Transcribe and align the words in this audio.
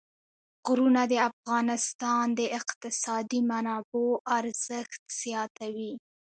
غرونه 0.65 1.01
د 1.11 1.13
افغانستان 1.29 2.25
د 2.39 2.41
اقتصادي 2.59 3.39
منابعو 3.51 4.07
ارزښت 4.37 5.01
زیاتوي. 5.21 5.93